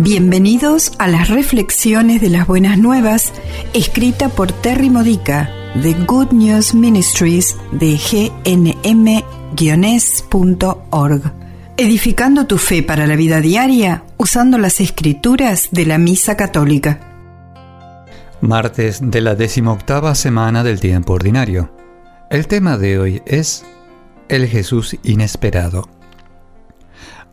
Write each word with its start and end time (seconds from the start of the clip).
Bienvenidos 0.00 0.92
a 0.98 1.06
las 1.06 1.28
reflexiones 1.28 2.20
de 2.20 2.28
las 2.28 2.48
buenas 2.48 2.78
nuevas, 2.78 3.32
escrita 3.74 4.28
por 4.28 4.50
Terry 4.50 4.90
Modica 4.90 5.48
de 5.76 5.94
Good 5.94 6.32
News 6.32 6.74
Ministries 6.74 7.56
de 7.70 7.96
gnm-es.org. 8.44 8.82
Edificando 11.76 12.48
tu 12.48 12.58
fe 12.58 12.82
para 12.82 13.06
la 13.06 13.14
vida 13.14 13.40
diaria 13.40 14.02
usando 14.16 14.58
las 14.58 14.80
escrituras 14.80 15.68
de 15.70 15.86
la 15.86 15.98
Misa 15.98 16.36
Católica. 16.36 16.98
Martes 18.40 18.98
de 19.00 19.20
la 19.20 19.36
decimoctava 19.36 20.16
semana 20.16 20.64
del 20.64 20.80
tiempo 20.80 21.12
ordinario. 21.12 21.70
El 22.30 22.48
tema 22.48 22.78
de 22.78 22.98
hoy 22.98 23.22
es 23.26 23.64
el 24.28 24.48
Jesús 24.48 24.96
inesperado. 25.04 25.88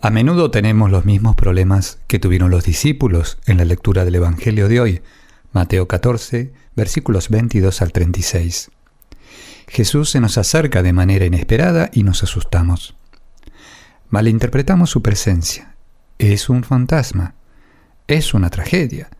A 0.00 0.10
menudo 0.10 0.52
tenemos 0.52 0.92
los 0.92 1.04
mismos 1.04 1.34
problemas 1.34 1.98
que 2.06 2.20
tuvieron 2.20 2.52
los 2.52 2.62
discípulos 2.62 3.38
en 3.46 3.56
la 3.56 3.64
lectura 3.64 4.04
del 4.04 4.14
Evangelio 4.14 4.68
de 4.68 4.80
hoy, 4.80 5.02
Mateo 5.52 5.88
14, 5.88 6.52
versículos 6.76 7.30
22 7.30 7.82
al 7.82 7.90
36. 7.90 8.70
Jesús 9.66 10.10
se 10.10 10.20
nos 10.20 10.38
acerca 10.38 10.84
de 10.84 10.92
manera 10.92 11.24
inesperada 11.24 11.90
y 11.92 12.04
nos 12.04 12.22
asustamos. 12.22 12.94
Malinterpretamos 14.08 14.88
su 14.88 15.02
presencia. 15.02 15.74
Es 16.18 16.48
un 16.48 16.62
fantasma. 16.62 17.34
Es 18.06 18.34
una 18.34 18.50
tragedia. 18.50 19.10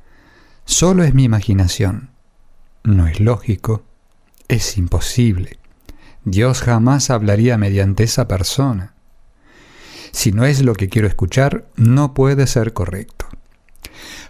Solo 0.65 1.03
es 1.03 1.13
mi 1.13 1.25
imaginación. 1.25 2.11
No 2.85 3.09
es 3.09 3.19
lógico. 3.19 3.83
Es 4.47 4.79
imposible. 4.79 5.59
Dios 6.25 6.63
jamás 6.63 7.11
hablaría 7.11 7.59
mediante 7.59 8.05
esa 8.05 8.29
persona. 8.29 8.95
Si 10.13 10.33
no 10.33 10.45
es 10.45 10.63
lo 10.63 10.75
que 10.75 10.89
quiero 10.89 11.09
escuchar, 11.09 11.67
no 11.77 12.15
puede 12.15 12.47
ser 12.47 12.73
correcto. 12.73 13.27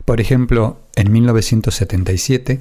Por 0.05 0.21
ejemplo, 0.21 0.81
en 0.97 1.13
1977, 1.13 2.61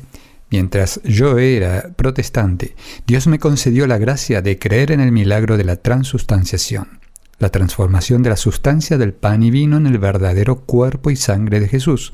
mientras 0.50 1.02
yo 1.04 1.38
era 1.38 1.94
protestante, 1.96 2.76
Dios 3.06 3.28
me 3.28 3.40
concedió 3.40 3.88
la 3.88 3.98
gracia 3.98 4.42
de 4.42 4.60
creer 4.60 4.92
en 4.92 5.00
el 5.00 5.12
milagro 5.12 5.58
de 5.58 5.64
la 5.64 5.78
transustanciación, 5.78 7.00
la 7.40 7.50
transformación 7.50 8.24
de 8.24 8.32
la 8.32 8.38
sustancia 8.38 8.98
del 8.98 9.14
pan 9.14 9.44
y 9.44 9.52
vino 9.52 9.78
en 9.78 9.88
el 9.88 9.98
verdadero 9.98 10.62
cuerpo 10.62 11.10
y 11.10 11.16
sangre 11.16 11.60
de 11.60 11.70
Jesús, 11.70 12.14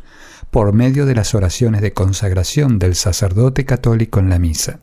por 0.51 0.71
medio 0.73 1.05
de 1.05 1.15
las 1.15 1.33
oraciones 1.33 1.81
de 1.81 1.93
consagración 1.93 2.77
del 2.77 2.93
sacerdote 2.95 3.65
católico 3.65 4.19
en 4.19 4.29
la 4.29 4.37
misa. 4.37 4.81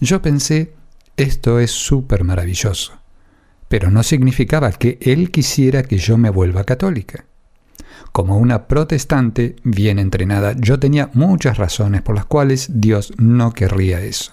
Yo 0.00 0.20
pensé, 0.20 0.72
esto 1.16 1.60
es 1.60 1.70
súper 1.70 2.24
maravilloso 2.24 2.97
pero 3.68 3.90
no 3.90 4.02
significaba 4.02 4.72
que 4.72 4.98
él 5.00 5.30
quisiera 5.30 5.82
que 5.82 5.98
yo 5.98 6.18
me 6.18 6.30
vuelva 6.30 6.64
católica. 6.64 7.26
Como 8.12 8.38
una 8.38 8.66
protestante 8.66 9.56
bien 9.64 9.98
entrenada, 9.98 10.54
yo 10.58 10.78
tenía 10.78 11.10
muchas 11.12 11.58
razones 11.58 12.02
por 12.02 12.14
las 12.14 12.24
cuales 12.24 12.68
Dios 12.80 13.12
no 13.18 13.52
querría 13.52 14.00
eso. 14.00 14.32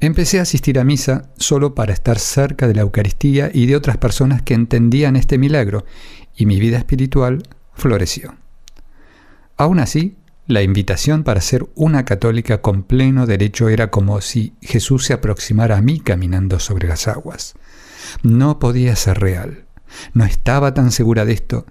Empecé 0.00 0.40
a 0.40 0.42
asistir 0.42 0.78
a 0.78 0.84
misa 0.84 1.30
solo 1.36 1.74
para 1.74 1.92
estar 1.92 2.18
cerca 2.18 2.66
de 2.66 2.74
la 2.74 2.80
Eucaristía 2.80 3.50
y 3.52 3.66
de 3.66 3.76
otras 3.76 3.98
personas 3.98 4.42
que 4.42 4.54
entendían 4.54 5.14
este 5.14 5.38
milagro, 5.38 5.84
y 6.34 6.46
mi 6.46 6.58
vida 6.58 6.78
espiritual 6.78 7.42
floreció. 7.74 8.34
Aún 9.56 9.78
así, 9.78 10.16
la 10.46 10.62
invitación 10.62 11.24
para 11.24 11.40
ser 11.40 11.66
una 11.74 12.04
católica 12.04 12.60
con 12.60 12.82
pleno 12.82 13.26
derecho 13.26 13.68
era 13.68 13.90
como 13.90 14.20
si 14.20 14.54
Jesús 14.60 15.06
se 15.06 15.12
aproximara 15.12 15.76
a 15.76 15.82
mí 15.82 16.00
caminando 16.00 16.58
sobre 16.58 16.88
las 16.88 17.08
aguas 17.08 17.54
no 18.22 18.58
podía 18.58 18.96
ser 18.96 19.20
real. 19.20 19.64
No 20.14 20.24
estaba 20.24 20.74
tan 20.74 20.90
segura 20.90 21.24
de 21.24 21.32
esto 21.32 21.66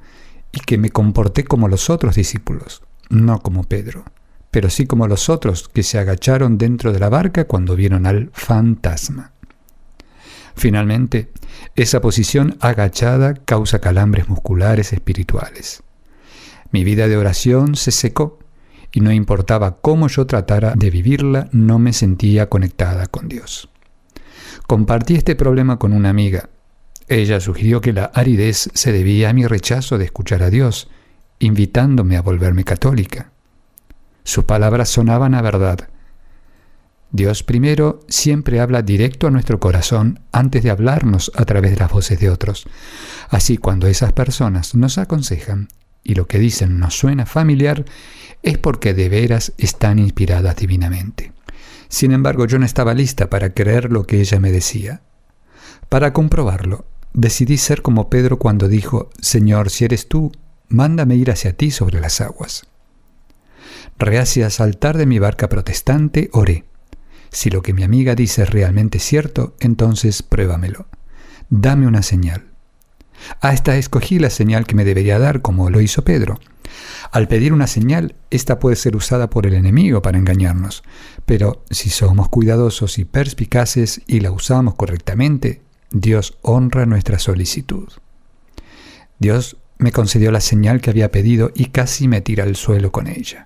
y 0.51 0.59
que 0.59 0.77
me 0.77 0.89
comporté 0.89 1.43
como 1.43 1.67
los 1.67 1.89
otros 1.89 2.15
discípulos, 2.15 2.83
no 3.09 3.39
como 3.41 3.63
Pedro, 3.63 4.05
pero 4.51 4.69
sí 4.69 4.85
como 4.85 5.07
los 5.07 5.29
otros 5.29 5.69
que 5.69 5.83
se 5.83 5.97
agacharon 5.97 6.57
dentro 6.57 6.91
de 6.91 6.99
la 6.99 7.09
barca 7.09 7.45
cuando 7.45 7.75
vieron 7.75 8.05
al 8.05 8.29
fantasma. 8.33 9.31
Finalmente, 10.55 11.31
esa 11.75 12.01
posición 12.01 12.57
agachada 12.59 13.33
causa 13.33 13.79
calambres 13.79 14.27
musculares 14.27 14.91
espirituales. 14.91 15.83
Mi 16.71 16.83
vida 16.83 17.07
de 17.07 17.17
oración 17.17 17.75
se 17.75 17.91
secó 17.91 18.39
y 18.91 19.01
no 19.01 19.11
importaba 19.11 19.77
cómo 19.81 20.07
yo 20.07 20.25
tratara 20.25 20.73
de 20.75 20.89
vivirla, 20.89 21.49
no 21.51 21.79
me 21.79 21.93
sentía 21.93 22.49
conectada 22.49 23.07
con 23.07 23.27
Dios. 23.27 23.69
Compartí 24.67 25.15
este 25.15 25.35
problema 25.35 25.79
con 25.79 25.93
una 25.93 26.09
amiga. 26.09 26.49
Ella 27.07 27.39
sugirió 27.39 27.81
que 27.81 27.93
la 27.93 28.05
aridez 28.05 28.69
se 28.73 28.91
debía 28.91 29.29
a 29.29 29.33
mi 29.33 29.45
rechazo 29.45 29.97
de 29.97 30.05
escuchar 30.05 30.43
a 30.43 30.49
Dios, 30.49 30.89
invitándome 31.39 32.17
a 32.17 32.21
volverme 32.21 32.63
católica. 32.63 33.31
Sus 34.23 34.45
palabras 34.45 34.89
sonaban 34.89 35.33
a 35.35 35.41
verdad. 35.41 35.89
Dios 37.11 37.43
primero 37.43 37.99
siempre 38.07 38.61
habla 38.61 38.81
directo 38.81 39.27
a 39.27 39.31
nuestro 39.31 39.59
corazón 39.59 40.21
antes 40.31 40.63
de 40.63 40.69
hablarnos 40.69 41.31
a 41.35 41.43
través 41.43 41.71
de 41.71 41.77
las 41.77 41.91
voces 41.91 42.19
de 42.19 42.29
otros. 42.29 42.65
Así 43.29 43.57
cuando 43.57 43.87
esas 43.87 44.13
personas 44.13 44.75
nos 44.75 44.97
aconsejan 44.97 45.67
y 46.03 46.15
lo 46.15 46.27
que 46.27 46.39
dicen 46.39 46.79
nos 46.79 46.97
suena 46.97 47.25
familiar, 47.25 47.85
es 48.43 48.57
porque 48.57 48.93
de 48.93 49.09
veras 49.09 49.53
están 49.57 49.99
inspiradas 49.99 50.55
divinamente. 50.55 51.31
Sin 51.89 52.11
embargo, 52.11 52.45
yo 52.45 52.57
no 52.57 52.65
estaba 52.65 52.93
lista 52.93 53.29
para 53.29 53.53
creer 53.53 53.91
lo 53.91 54.05
que 54.05 54.21
ella 54.21 54.39
me 54.39 54.51
decía. 54.51 55.01
Para 55.89 56.13
comprobarlo, 56.13 56.85
decidí 57.13 57.57
ser 57.57 57.81
como 57.81 58.09
Pedro 58.09 58.39
cuando 58.39 58.67
dijo, 58.67 59.09
Señor, 59.19 59.69
si 59.69 59.85
eres 59.85 60.07
tú, 60.07 60.31
mándame 60.69 61.15
ir 61.15 61.31
hacia 61.31 61.55
ti 61.55 61.69
sobre 61.69 61.99
las 61.99 62.21
aguas. 62.21 62.65
Reacia 63.99 64.47
a 64.47 64.49
saltar 64.49 64.97
de 64.97 65.05
mi 65.05 65.19
barca 65.19 65.49
protestante, 65.49 66.29
oré. 66.31 66.65
Si 67.29 67.49
lo 67.49 67.61
que 67.61 67.73
mi 67.73 67.83
amiga 67.83 68.15
dice 68.15 68.43
es 68.43 68.49
realmente 68.49 68.99
cierto, 68.99 69.55
entonces 69.59 70.23
pruébamelo. 70.23 70.87
Dame 71.49 71.87
una 71.87 72.01
señal. 72.01 72.50
Hasta 73.39 73.77
escogí 73.77 74.19
la 74.19 74.29
señal 74.29 74.65
que 74.65 74.75
me 74.75 74.85
debería 74.85 75.19
dar, 75.19 75.41
como 75.41 75.69
lo 75.69 75.81
hizo 75.81 76.03
Pedro. 76.03 76.39
Al 77.11 77.27
pedir 77.27 77.53
una 77.53 77.67
señal, 77.67 78.15
esta 78.29 78.59
puede 78.59 78.75
ser 78.75 78.95
usada 78.95 79.29
por 79.29 79.45
el 79.45 79.53
enemigo 79.53 80.01
para 80.01 80.17
engañarnos, 80.17 80.83
pero 81.25 81.63
si 81.69 81.89
somos 81.89 82.29
cuidadosos 82.29 82.97
y 82.97 83.05
perspicaces 83.05 84.01
y 84.07 84.21
la 84.21 84.31
usamos 84.31 84.75
correctamente, 84.75 85.61
Dios 85.91 86.37
honra 86.41 86.85
nuestra 86.85 87.19
solicitud. 87.19 87.89
Dios 89.19 89.57
me 89.77 89.91
concedió 89.91 90.31
la 90.31 90.41
señal 90.41 90.79
que 90.79 90.89
había 90.89 91.11
pedido 91.11 91.51
y 91.53 91.65
casi 91.65 92.07
me 92.07 92.21
tira 92.21 92.43
al 92.43 92.55
suelo 92.55 92.91
con 92.91 93.07
ella. 93.07 93.45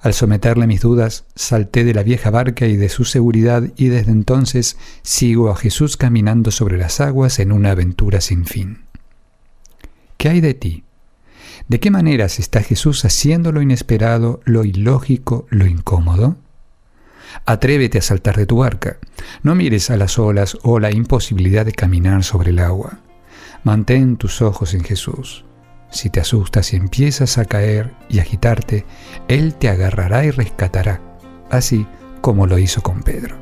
Al 0.00 0.14
someterle 0.14 0.66
mis 0.66 0.80
dudas, 0.80 1.26
salté 1.34 1.84
de 1.84 1.92
la 1.92 2.02
vieja 2.02 2.30
barca 2.30 2.66
y 2.66 2.76
de 2.76 2.88
su 2.88 3.04
seguridad 3.04 3.64
y 3.76 3.88
desde 3.88 4.12
entonces 4.12 4.78
sigo 5.02 5.50
a 5.50 5.56
Jesús 5.56 5.98
caminando 5.98 6.50
sobre 6.50 6.78
las 6.78 7.00
aguas 7.00 7.38
en 7.38 7.52
una 7.52 7.72
aventura 7.72 8.22
sin 8.22 8.46
fin. 8.46 8.84
¿Qué 10.16 10.30
hay 10.30 10.40
de 10.40 10.54
ti? 10.54 10.84
¿De 11.68 11.80
qué 11.80 11.90
maneras 11.90 12.38
está 12.38 12.62
Jesús 12.62 13.04
haciendo 13.04 13.52
lo 13.52 13.60
inesperado, 13.60 14.40
lo 14.44 14.64
ilógico, 14.64 15.46
lo 15.50 15.66
incómodo? 15.66 16.36
Atrévete 17.44 17.98
a 17.98 18.02
saltar 18.02 18.36
de 18.36 18.46
tu 18.46 18.56
barca. 18.56 18.98
No 19.42 19.54
mires 19.54 19.90
a 19.90 19.96
las 19.96 20.18
olas 20.18 20.56
o 20.62 20.80
la 20.80 20.90
imposibilidad 20.90 21.66
de 21.66 21.72
caminar 21.72 22.24
sobre 22.24 22.50
el 22.50 22.58
agua. 22.58 23.00
Mantén 23.64 24.16
tus 24.16 24.40
ojos 24.40 24.72
en 24.72 24.82
Jesús. 24.82 25.44
Si 25.90 26.08
te 26.08 26.20
asustas 26.20 26.72
y 26.72 26.76
empiezas 26.76 27.38
a 27.38 27.44
caer 27.44 27.92
y 28.08 28.20
agitarte, 28.20 28.86
Él 29.28 29.54
te 29.54 29.68
agarrará 29.68 30.24
y 30.24 30.30
rescatará, 30.30 31.00
así 31.50 31.86
como 32.20 32.46
lo 32.46 32.58
hizo 32.58 32.82
con 32.82 33.02
Pedro. 33.02 33.36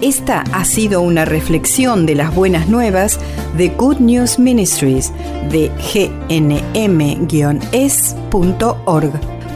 Esta 0.00 0.44
ha 0.52 0.64
sido 0.64 1.00
una 1.00 1.24
reflexión 1.24 2.06
de 2.06 2.14
las 2.14 2.32
buenas 2.32 2.68
nuevas 2.68 3.18
de 3.56 3.70
Good 3.70 3.98
News 3.98 4.38
Ministries 4.38 5.12
de 5.50 5.72
gnm-es.org. 6.28 6.78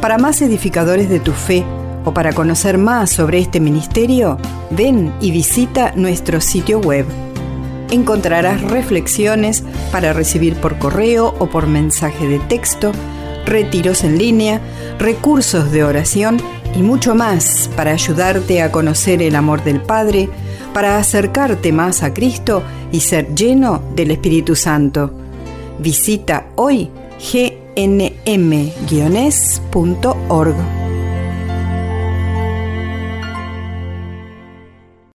Para 0.00 0.18
más 0.18 0.42
edificadores 0.42 1.08
de 1.08 1.20
tu 1.20 1.30
fe 1.30 1.64
o 2.04 2.12
para 2.12 2.32
conocer 2.32 2.76
más 2.76 3.10
sobre 3.10 3.38
este 3.38 3.60
ministerio, 3.60 4.36
ven 4.70 5.14
y 5.20 5.30
visita 5.30 5.92
nuestro 5.94 6.40
sitio 6.40 6.80
web. 6.80 7.06
Encontrarás 7.92 8.62
reflexiones 8.62 9.62
para 9.92 10.14
recibir 10.14 10.54
por 10.56 10.78
correo 10.78 11.34
o 11.38 11.50
por 11.50 11.66
mensaje 11.66 12.26
de 12.26 12.38
texto, 12.38 12.90
retiros 13.44 14.02
en 14.02 14.16
línea, 14.16 14.62
recursos 14.98 15.70
de 15.70 15.84
oración 15.84 16.40
y 16.74 16.82
mucho 16.82 17.14
más 17.14 17.68
para 17.76 17.92
ayudarte 17.92 18.62
a 18.62 18.72
conocer 18.72 19.20
el 19.20 19.36
amor 19.36 19.62
del 19.62 19.82
Padre, 19.82 20.30
para 20.72 20.96
acercarte 20.96 21.70
más 21.70 22.02
a 22.02 22.14
Cristo 22.14 22.62
y 22.92 23.00
ser 23.00 23.34
lleno 23.34 23.82
del 23.94 24.12
Espíritu 24.12 24.56
Santo. 24.56 25.12
Visita 25.78 26.46
hoy 26.56 26.88
gnm-es.org. 27.18 27.62